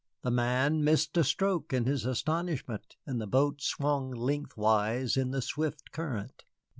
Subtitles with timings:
[0.23, 5.43] The man missed a stroke in his astonishment, and the boat swung lengthwise in the
[5.43, 6.43] swift current.